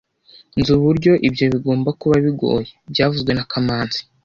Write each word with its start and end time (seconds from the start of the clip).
Nzi 0.57 0.69
uburyo 0.77 1.11
ibyo 1.27 1.45
bigomba 1.53 1.89
kuba 1.99 2.15
bigoye 2.25 2.69
byavuzwe 2.91 3.31
na 3.33 3.45
kamanzi 3.51 3.99